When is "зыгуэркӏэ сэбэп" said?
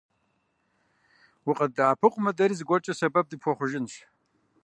2.59-3.25